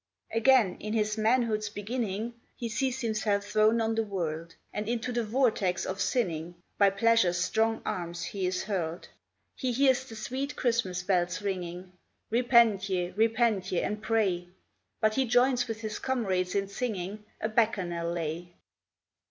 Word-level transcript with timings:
Again, 0.33 0.77
in 0.79 0.93
his 0.93 1.15
manhood's 1.15 1.69
beginning, 1.69 2.33
He 2.55 2.69
sees 2.69 3.01
himself 3.01 3.43
thrown 3.45 3.79
on 3.79 3.93
the 3.93 4.01
world, 4.03 4.55
And 4.73 4.89
into 4.89 5.11
the 5.11 5.23
vortex 5.23 5.85
of 5.85 6.01
sinning 6.01 6.55
By 6.79 6.89
Pleasure's 6.89 7.37
strong 7.37 7.83
arms 7.85 8.23
he 8.23 8.47
is 8.47 8.63
hurled. 8.63 9.09
He 9.55 9.71
hears 9.71 10.03
the 10.05 10.15
sweet 10.15 10.55
Christmas 10.55 11.03
bells 11.03 11.43
ringing, 11.43 11.91
"Repent 12.31 12.89
ye, 12.89 13.11
repent 13.11 13.71
ye, 13.71 13.81
and 13.81 14.01
pray"; 14.01 14.47
But 14.99 15.13
he 15.13 15.25
joins 15.25 15.67
with 15.67 15.81
his 15.81 15.99
comrades 15.99 16.55
in 16.55 16.67
singing 16.67 17.23
A 17.39 17.47
bacchanal 17.47 18.11
lay. 18.11 18.53